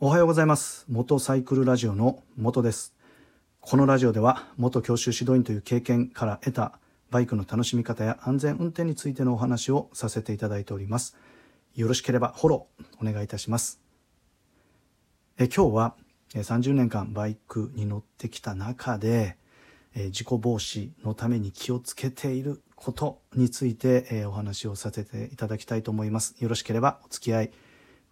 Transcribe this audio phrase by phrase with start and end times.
[0.00, 0.84] おはようございます。
[0.88, 2.94] 元サイクルラジオの元です。
[3.58, 6.78] このラジオでは元教習指導員という経験から得た
[7.10, 11.16] バイクの楽しみ方や安全運転についてのお話をさせていただいております。
[11.74, 13.80] よろしければフォローお願いいたします。
[15.36, 15.94] え今日は
[16.32, 19.36] 30年間バイクに乗ってきた中で
[20.12, 26.36] 事故防止のために気をつけていることについてお話をさせていただきたいと思います。
[26.38, 27.50] よろしければお付き合い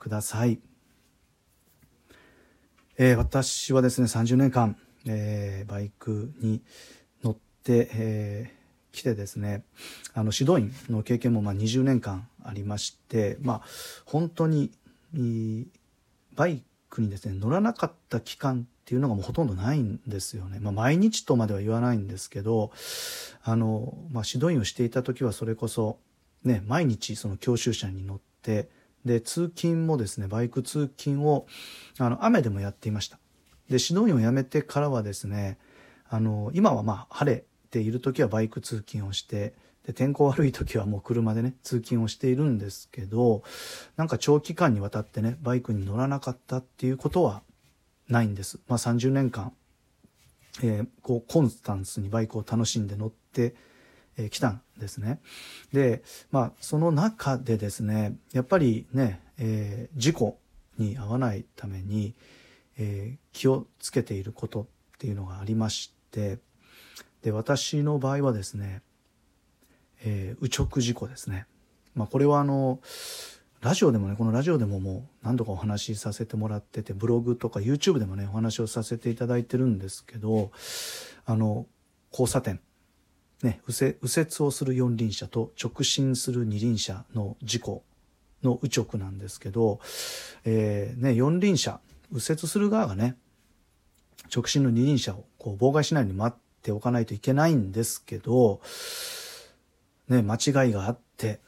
[0.01, 0.59] ください。
[2.99, 4.75] えー、私はですね、30年間、
[5.07, 6.63] えー、バイクに
[7.23, 9.65] 乗って、えー、来てですね、
[10.15, 13.63] あの、指導員の経験もまあ20年間ありまして、まあ、
[14.07, 14.73] 本当に、
[16.35, 20.59] バイクにですね、乗らなかった期間っていうのがもうほとんどないんですよね。
[20.59, 22.73] まあ、毎日とまでは言わないんですけど、
[23.43, 25.99] あの、まあ、指導員をしていた時はそれこそ、
[26.45, 28.71] ね、毎日その教習車に乗って、
[29.07, 31.47] で、通勤もですね、バイク通勤を、
[31.99, 33.19] あの、雨でもやっていました。
[33.71, 35.59] で、指導員を辞めてからはですね、
[36.09, 39.55] あの、今はまあ、晴れている時はバイク通勤をして、
[39.87, 43.45] で、天候悪い時はもう車でね、通勤をしているんですけど、
[43.97, 47.43] なんか長期間にわたってね、バイクに乗らなかったっていうことは
[48.09, 48.59] ないんです。
[48.67, 49.53] まあ30年間、
[50.63, 53.55] えー、こう、コンスタンスにバイクを楽しんで乗って
[54.17, 55.21] え来たんですね。
[55.73, 60.39] で、まあ、その中でですね、やっぱりね、えー、事故
[60.79, 62.15] に遭わないために、
[62.79, 64.67] えー、気をつけていることっ
[64.99, 66.39] ていうのがありまして、
[67.23, 68.83] で、私の場合はですね、
[70.03, 71.47] えー、右直事故ですね。
[71.95, 72.81] まあ、これはあの、
[73.63, 80.53] ラジオでもね、このラジオでももう何度かお話しさせてもらってて、ブログとか YouTube でもね、お話をさせていただいてるんですけど、
[81.25, 81.67] あの、
[82.13, 82.61] 交差点、
[83.43, 87.85] ね、右折右折をする四輪車と直進する二輪車の事故
[88.43, 89.81] の右直なんですけど、
[90.45, 93.17] えー、ね、四輪車、右折する側がね、
[94.35, 98.61] 直進の二輪車をこう妨害しないように待っておかないといけないんですけど、
[100.09, 101.41] ね、間違いがあって、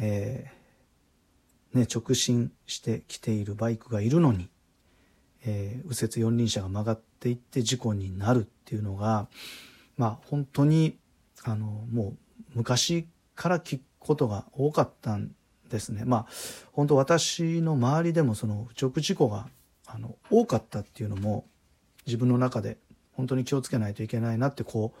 [0.00, 4.48] えー、ね、直進してきているバイクがいるのに、
[5.46, 9.28] えー、右折四輪車が曲がっていって事故になるっていうのが、
[9.96, 10.98] まあ本当に
[11.44, 12.16] あの、もう
[12.54, 15.30] 昔から聞くことが多かったん
[15.68, 16.04] ですね。
[16.04, 16.26] まあ、
[16.72, 19.46] 本当私の周りでもその直事故が
[19.86, 21.46] あの多かったっていうのも
[22.06, 22.78] 自分の中で
[23.12, 24.92] 本当に気をつけないといけないなってこ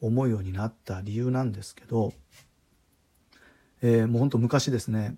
[0.00, 2.12] う思うようになった理由なんですけど、
[3.82, 5.16] えー、もう本当昔ですね、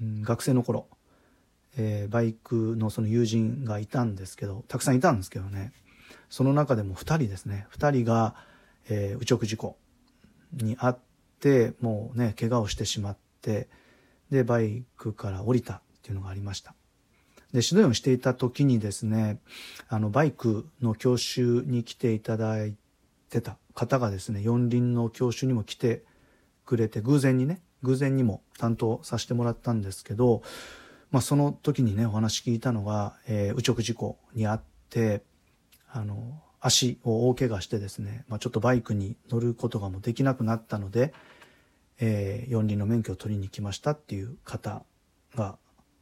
[0.00, 0.86] うん、学生の頃、
[1.76, 5.72] えー、バイクのその友人がいたんですけど、たくさんいたんですけどね、
[6.28, 8.34] その中でも2人ですね、2人が、
[8.90, 9.76] えー、右直事故。
[10.52, 10.98] にあっ
[11.40, 13.68] てもうね怪我をしてしまって
[14.30, 16.74] でバイクから降りたっていうのがありました。
[17.52, 19.38] で指導員をしていた時にですね
[19.88, 22.76] あのバイクの教習に来ていただい
[23.30, 26.02] てた方がですね四輪の教習にも来て
[26.66, 30.42] くれて偶然にね偶然にも担当させてもらったんですけど、
[31.10, 35.22] まあ、その時にねお話聞いたのが、えー、右直事故にあって
[35.90, 41.12] あの足を大怪我してですね、まあ、ちょっとバイクに乗ることがもうできなくなったので、
[42.00, 44.82] えー、四輪の免許を取りに来ましたっていう方
[45.36, 45.56] が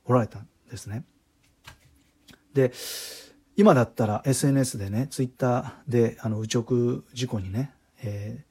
[0.04, 1.04] おられたんですね。
[2.54, 2.72] で、
[3.56, 7.72] 今だったら SNS でね、ツイッターであの右直事故にね、
[8.02, 8.44] え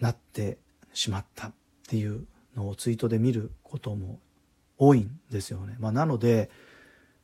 [0.00, 0.58] ー、なって
[0.92, 1.52] しまったっ
[1.88, 2.26] ていう
[2.56, 4.18] のをツイートで見ることも
[4.78, 5.76] 多いんですよね。
[5.78, 6.50] まあ、なので、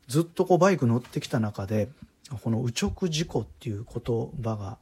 [0.07, 1.89] ずっとこうバイク乗ってきた中で、
[2.37, 4.79] この右直事故っていう言葉が、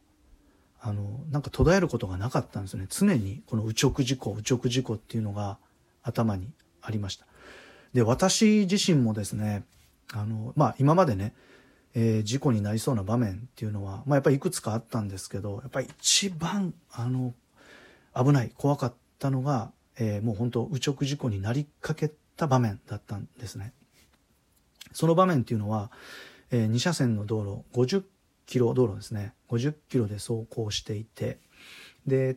[0.80, 2.86] あの、なんか途絶えることがなかったんですね。
[2.88, 5.58] 常にこの右直事故、右直事故っていうのが
[6.02, 6.50] 頭に
[6.82, 7.26] ありました。
[7.92, 9.64] で、私自身もですね、
[10.12, 11.34] あの、まあ今までね、
[11.94, 17.34] えー、事故になりそうな場面っていうのは、まあやっぱりいくつかあったんですけど、やっぱり一番、あの、
[18.14, 23.72] 危ない、怖かったのが、えー、もう本当、右直事故になりかけた場面だったんですね。
[24.92, 25.90] その場面っていうのは、
[26.50, 28.04] えー、2車線の道路50
[28.46, 29.34] キロ道路ですね。
[29.48, 31.38] 50キロで走行していて
[32.06, 32.36] で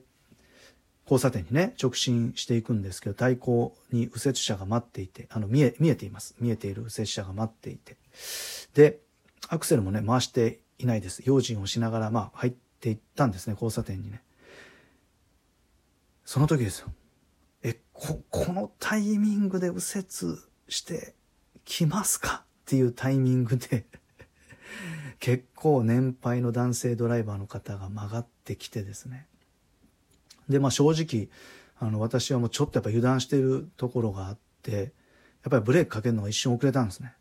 [1.06, 6.36] 交差点にね直進していくんですけど対向に右折車が待っていてあの見え見えています。
[6.40, 7.98] 見えている右折車が待っていて。
[8.74, 9.00] で
[9.48, 11.24] アクセルもね回していないです。
[11.26, 14.22] 用心をしながらまあ入っていったんですね交差点にね。
[16.26, 16.94] その時ですよ。
[17.64, 21.16] えここのタイミングで右折して
[21.66, 22.44] きますか？
[22.44, 23.86] っていうタイミングで
[25.20, 29.28] 結構年配の男性ドライバーの方が曲がってきてですね。
[30.48, 31.30] で、まあ正直、
[31.80, 34.72] あの、私はもうちょっとやっぱ油断してるところがあって、
[35.44, 37.14] やっぱりブレーキかけるのが一瞬遅れたんですね。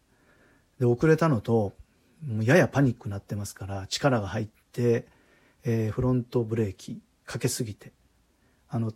[0.78, 1.72] で、遅れたのと、
[2.42, 5.06] ややパニックになってますから、力が入って、
[5.64, 7.92] えー、フロントブレーキかけすぎて、
[8.68, 8.92] あの、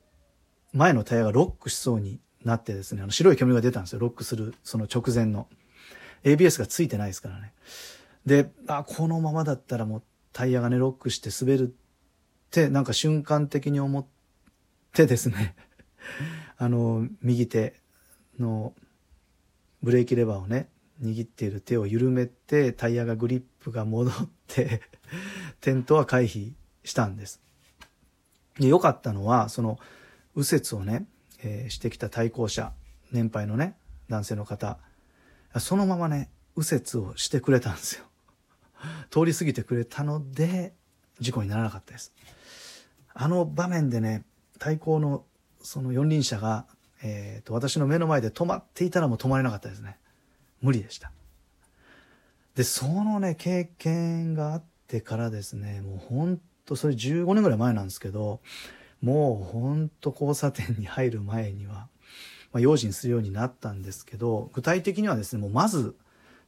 [0.73, 4.01] 前のタイヤがロックしそうになってですね、あの白い煙が出たんですよ。
[4.01, 5.49] ロックする、その直前の。
[6.25, 7.53] ABS がついてないですからね。
[8.27, 10.03] で、あ、このままだったらもう
[10.33, 11.73] タイヤがね、ロックして滑るっ
[12.51, 14.07] て、なんか瞬間的に思っ
[14.93, 15.55] てですね、
[16.57, 17.81] あの、右手
[18.39, 18.75] の
[19.83, 20.69] ブレーキレバーをね、
[21.03, 24.15] 握っている手を緩めて、タイヤがグリップが戻っ
[24.47, 24.83] て
[25.61, 26.53] 転倒は回避
[26.85, 27.41] したんです。
[28.59, 29.79] で、良かったのは、その、
[30.37, 31.07] 右折をね、
[31.43, 32.73] えー、してきた対向車、
[33.11, 33.77] 年配のね、
[34.09, 34.79] 男性の方、
[35.59, 38.05] そのままね、右折をしてくれたんですよ。
[39.11, 40.75] 通り過ぎてくれたので、
[41.21, 42.13] 事故にならなかったです。
[43.15, 44.25] あの場面でね、
[44.59, 45.25] 対向の
[45.63, 46.67] その四輪車が、
[47.03, 49.99] えっ、ー、と、私の目の前で止まっていたらもう止まれなかったですね。
[50.61, 51.13] 無理でした。
[52.55, 58.41] で、そのね、経験があってからですね、もうほんと、それ15年ぐらい前なんですけど、
[59.01, 61.89] もうほんと交差点に入る前には、
[62.53, 65.97] まあ、用心するようになったんですけど、具体的にはですね、もうまず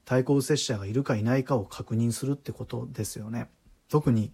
[0.04, 3.48] 対向右折車がいるかいないかを確認するってことですよね。
[3.88, 4.32] 特に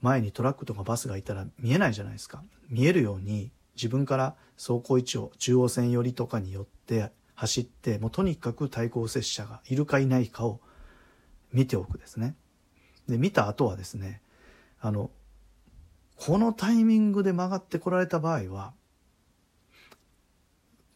[0.00, 2.42] 前にトラックとかバスがいたら見えないじゃないですか。
[2.68, 10.60] 見えるように自分から走行位置を中央線寄りとかによって走って、もうとにかく対向右折車がいるかいないかを
[11.52, 12.36] 見ておくですね。
[13.08, 14.20] で、見た後はですね、
[14.80, 15.10] あの、
[16.16, 18.72] このタイミングで曲がってこられた場合は、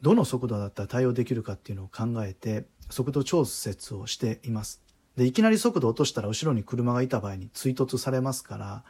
[0.02, 4.82] どの速度だったら対応できるかっていうのを考えて、速度調節をしています。
[5.16, 8.84] で、いきなり速度落としたら後ろに車がいた場合に追突されますから、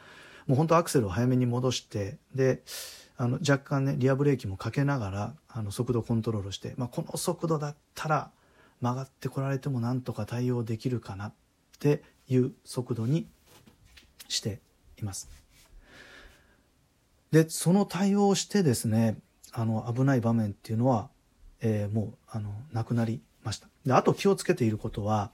[0.45, 2.63] もう本当アクセルを早めに戻して、で、
[3.17, 8.31] あの、若干ね、リアブレーキもかけながら、あの、速度コントロールして、まあ、この速度だったら
[8.79, 11.33] 曲がってこられてもなんとか対応できるかなっ
[11.79, 13.27] ていう速度に
[14.27, 14.61] して
[14.99, 15.29] います。
[17.31, 19.17] で、その対応をしてですね、
[19.51, 21.09] あの、危ない場面っていうのは、
[21.61, 23.67] えー、もう、あの、なくなりました。
[23.85, 25.31] で、あと気をつけていることは、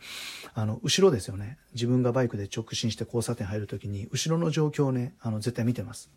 [0.54, 1.58] あの、後ろですよね。
[1.74, 6.10] 自分がバイクで直進して交差点入るときに、後ろの状況をね、あの、絶対見てます。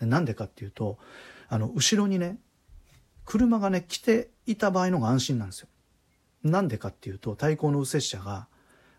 [0.00, 0.98] なんでかっていうと、
[1.48, 2.38] あの、後ろにね、
[3.24, 5.68] 車がね、来ていた場合のが安心なんですよ。
[6.44, 8.48] なんでかっていうと、対向の右折車が、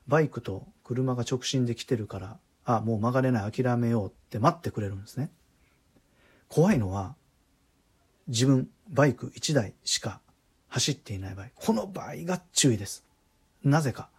[0.07, 5.31] バイクと車が直進で来てるから、あ、もう曲がれない、諦めようって待ってくれるんですね。
[6.49, 7.15] 怖いのは、
[8.27, 10.19] 自分、バイク1台しか
[10.69, 13.05] 走っていない場合、この場合が注意です。
[13.63, 14.09] なぜか。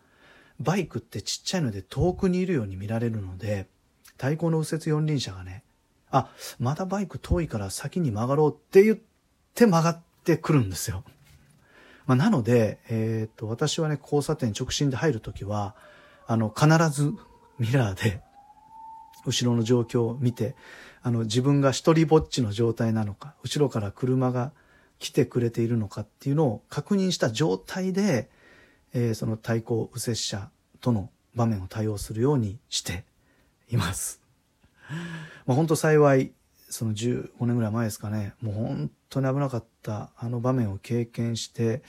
[0.61, 3.69] バイクってちっちゃいので遠くにいるように見られるので、
[4.17, 5.63] 対向の右折四輪車がね、
[6.11, 8.99] あ、まだバイク遠いから先に曲がろうって言っ
[9.55, 11.05] て曲がってくるんですよ。
[12.07, 15.77] まあ、なので、えっ、と、私はね、交差点直進で入るときは、
[16.27, 17.13] あの、必ず
[17.59, 18.23] ミラーで、
[19.27, 20.57] 後ろの状況を見て、
[21.09, 24.53] あの、自分が一人ぼっちの状態なのか、後ろから車が
[24.99, 28.29] 来てくれているのかっていうのを確認した状態で、
[28.93, 30.51] えー、その対向右折車
[30.83, 33.07] との場面を対応するようにして
[33.71, 34.21] います。
[35.47, 36.33] まあ、本当幸い、
[36.69, 41.83] その15年ぐらい前ですかね、もう本当に危なかったあの場面を経験して、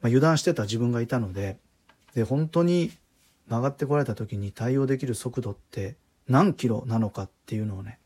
[0.00, 1.56] まあ、油断してた自分がいたので、
[2.16, 2.90] で、本当に
[3.46, 5.94] 曲がってこられた時に対応できる速度って
[6.26, 8.00] 何キロなのかっていうのをね、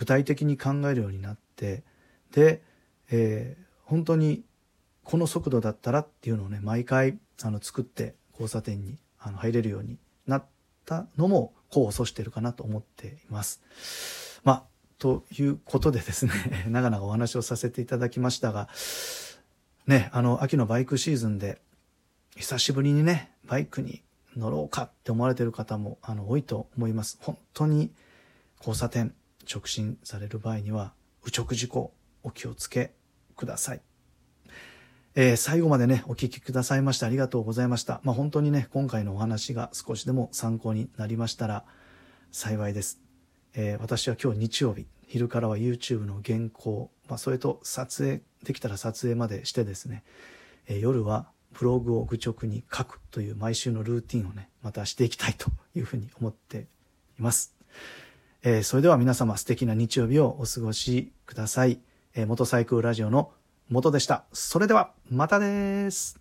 [0.00, 1.82] 具体的に考えるようになって、
[2.32, 2.62] で、
[3.10, 4.42] えー、本当に
[5.04, 10.44] この速度だったらっていうのをね、毎回あの作って交差点にあの入れるようになっ
[10.86, 13.60] たのも功を奏してるかなと思っています。
[14.42, 14.62] まあ、
[14.98, 16.32] ということでですね、
[16.70, 18.70] 長々お話をさせていただきましたが、
[19.86, 21.60] ね、あの、秋のバイクシーズンで、
[22.36, 24.02] 久しぶりにね、バイクに
[24.34, 27.18] 乗ろうかって思われてる方も、あの、多いと思います。
[27.20, 27.92] 本当に
[28.60, 29.14] 交差点、
[29.52, 30.92] 直進される場合には、
[31.24, 31.92] 右直事故、
[32.22, 32.92] お気をつけ
[33.36, 33.80] ください。
[35.16, 38.00] えー、最後までね、お聞きくださいましてありがとうございました。
[38.04, 41.64] まあ、本当にね、今回のお話が少しでも参考になりましたら
[42.30, 43.00] 幸いです。
[43.54, 50.04] えー、私は今日日曜日、昼からは YouTube の原稿、まあ、それと撮影、できたら撮影までしてですね、
[50.68, 56.68] えー、夜はブログを愚直に書くという毎週のルーティンをね、またしていきたいというふうに思って
[57.18, 57.56] います。
[58.42, 61.80] えー、それでは皆様素敵な日曜日をお過ごしください。
[62.14, 63.32] えー、元サイクルラジオの
[63.68, 64.24] 元でした。
[64.32, 66.19] それでは、またです。